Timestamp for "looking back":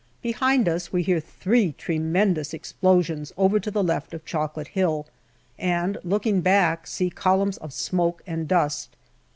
6.03-6.87